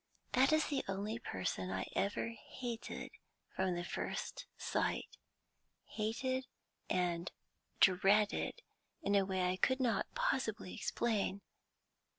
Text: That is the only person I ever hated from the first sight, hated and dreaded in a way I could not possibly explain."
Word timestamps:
That 0.31 0.51
is 0.51 0.65
the 0.65 0.83
only 0.87 1.19
person 1.19 1.69
I 1.69 1.85
ever 1.95 2.29
hated 2.29 3.11
from 3.55 3.75
the 3.75 3.83
first 3.83 4.47
sight, 4.57 5.15
hated 5.85 6.47
and 6.89 7.31
dreaded 7.79 8.63
in 9.03 9.13
a 9.13 9.25
way 9.25 9.43
I 9.47 9.57
could 9.57 9.79
not 9.79 10.11
possibly 10.15 10.73
explain." 10.73 11.41